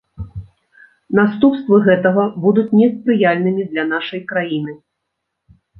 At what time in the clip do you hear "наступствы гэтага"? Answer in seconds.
1.19-2.23